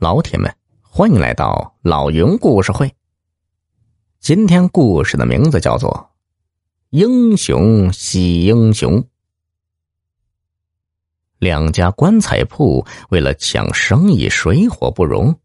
[0.00, 2.94] 老铁们，欢迎来到老云故事会。
[4.20, 5.90] 今天故事的名字叫做
[6.90, 9.02] 《英雄惜英雄》。
[11.40, 15.36] 两家棺材铺为了抢生意，水火不容。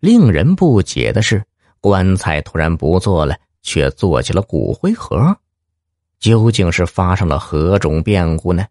[0.00, 1.44] 令人不解的是，
[1.80, 5.38] 棺材突然不做了，却做起了骨灰盒。
[6.18, 8.66] 究竟是发生了何种变故呢？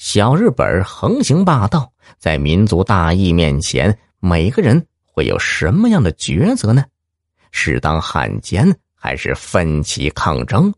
[0.00, 1.92] 小日本横行霸道。
[2.16, 6.82] 在民族大义面前，每个人会有什么样的抉择呢？
[7.50, 10.72] 是当汉奸，还是奋起抗争？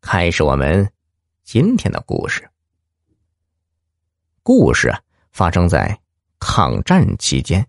[0.00, 0.90] 开始我们
[1.44, 2.48] 今天的故事。
[4.42, 4.98] 故事啊，
[5.30, 6.00] 发生在
[6.40, 7.64] 抗战期间。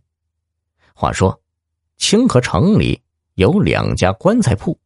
[0.94, 1.38] 话说，
[1.98, 4.80] 清河城里有两家棺材铺，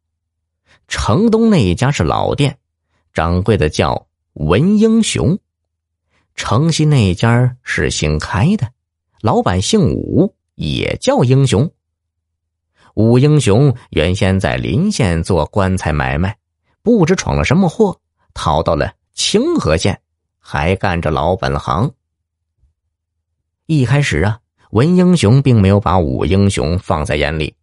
[0.88, 2.58] 城东那一家是老店，
[3.12, 5.38] 掌柜的叫文英雄。
[6.34, 8.68] 城西那家是新开的，
[9.20, 11.70] 老板姓武，也叫英雄。
[12.94, 16.36] 武英雄原先在临县做棺材买卖，
[16.82, 17.98] 不知闯了什么祸，
[18.34, 20.00] 逃到了清河县，
[20.38, 21.92] 还干着老本行。
[23.66, 24.38] 一开始啊，
[24.70, 27.54] 文英雄并没有把武英雄放在眼里，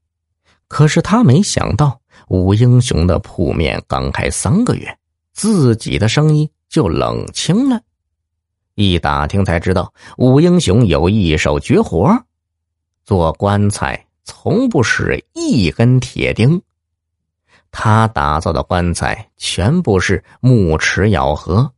[0.68, 4.98] 可是他没想到，武英雄的铺面刚开三个月，
[5.34, 7.82] 自己的生意就冷清了。
[8.76, 12.24] 一打听才知道，武英雄有一手绝活，
[13.04, 16.62] 做棺材从不使一根铁钉。
[17.70, 21.72] 他打造的棺材全部是木齿咬合，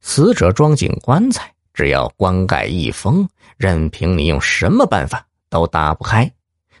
[0.00, 6.30] 死者装进棺材，只要棺盖一封，任凭你用什么办法都打不开，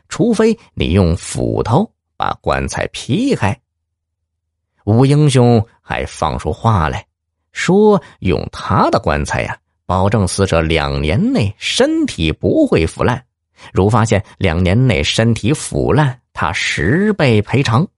[0.08, 3.60] 除非你用斧头把棺材劈开。
[4.84, 7.04] 武英雄还放出话来。
[7.56, 13.24] 说用他的棺材呀，保证死者两年内身体不会腐烂。
[13.72, 17.88] 如发现两年内身体腐烂，他十倍赔偿。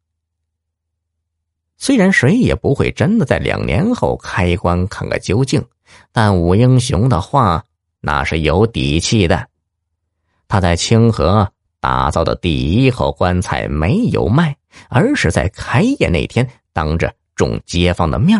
[1.76, 5.62] 虽然谁也不会真的在两年后开棺看个究竟，
[6.12, 7.64] 但武英雄的话
[8.00, 9.48] 那是有底气的。
[10.46, 11.50] 他在清河
[11.80, 14.56] 打造的第一口棺材没有卖，
[14.88, 18.38] 而是在开业那天当着众街坊的面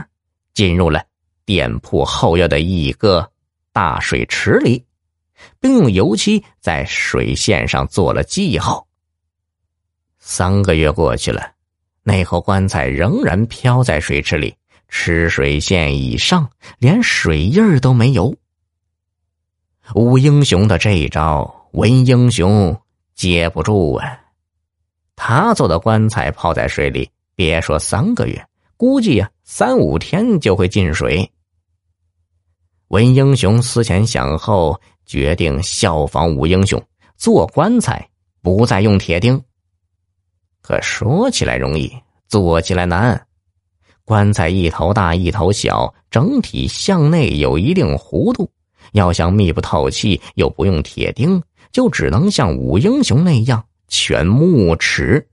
[0.58, 1.04] 进入了。
[1.44, 3.30] 店铺后院的一个
[3.72, 4.84] 大水池里，
[5.60, 8.84] 并用油漆在水线上做了记号。
[10.19, 11.52] 三个月过去了，
[12.02, 14.52] 那口棺材仍然漂在水池里，
[14.88, 18.34] 池水线以上连水印儿都没有。
[19.94, 22.76] 武英雄的这一招，文英雄
[23.14, 24.19] 接不住啊！
[25.14, 28.44] 他做的棺材泡在水里，别说三个月，
[28.76, 31.26] 估计呀三五天就会进水。
[32.88, 36.81] 文英雄思前想后，决定效仿武英雄
[37.16, 38.06] 做棺材，
[38.42, 39.42] 不再用铁钉。
[40.60, 41.91] 可说起来容易，
[42.28, 43.26] 做起来难。
[44.04, 48.50] 棺材一头大一头小，整体向内有一定弧度，
[48.92, 51.42] 要想密不透气又不用铁钉，
[51.72, 55.26] 就只能像武英雄那样全木尺，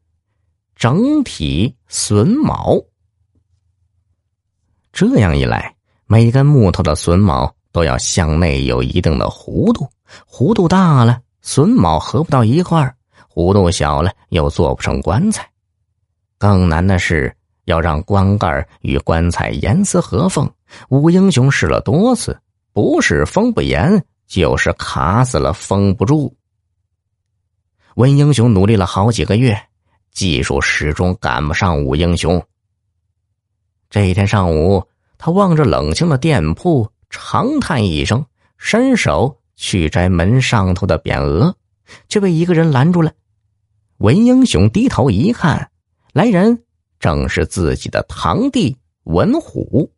[0.73, 2.81] 整体榫卯。
[4.95, 5.75] 这样一来。
[6.07, 9.85] 每根木头的榫卯都要向内有一定的弧度，
[10.29, 12.93] 弧度大了，榫卯合不到一块儿；
[13.33, 15.45] 弧度小了，又做不成棺材。
[16.37, 17.35] 更难的是
[17.65, 20.49] 要让棺盖与棺材严丝合缝。
[20.87, 22.39] 武英雄试了多次，
[22.71, 26.33] 不是封不严，就是卡死了，封不住。
[27.95, 29.59] 文英雄努力了好几个月，
[30.13, 32.41] 技术始终赶不上武英雄。
[33.95, 34.83] 这一天上午。
[35.17, 38.25] 他望着冷清的店铺，长叹一声，
[38.57, 41.55] 伸手去摘门上头的匾额，
[42.09, 43.13] 却被一个人拦住了。
[43.99, 45.71] 文英雄低头一看，
[46.11, 46.65] 来人
[46.99, 49.89] 正是自己的堂弟文虎。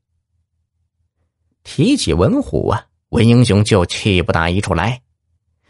[1.63, 5.02] 提起文虎啊，文英雄就气不打一处来。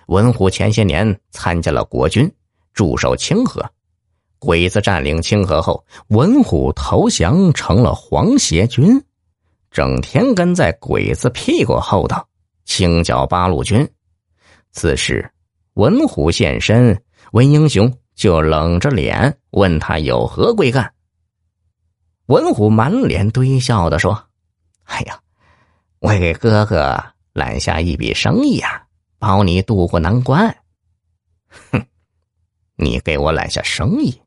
[0.08, 2.30] 文虎前些年参加了国军，
[2.74, 3.72] 驻守清河，
[4.40, 9.04] 鬼子占领清河后，文虎投降成了皇协军。
[9.72, 12.24] 整天跟在鬼子屁股后头，
[12.66, 13.88] 清剿八路军。
[14.72, 15.30] 此时，
[15.74, 17.02] 文虎现身，
[17.32, 20.94] 文英雄就冷着脸问他有何贵干。
[22.28, 24.28] 文虎满脸堆笑的说
[24.86, 25.20] ：“哎呀，
[26.00, 27.02] 我给哥哥
[27.34, 28.84] 揽下一笔生意啊，
[29.20, 30.56] 保你渡过难关。”
[31.72, 31.86] 哼，
[32.76, 34.22] 你给我揽下生意，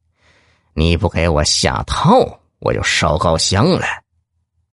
[0.81, 3.85] 你不给我下套，我就烧高香了。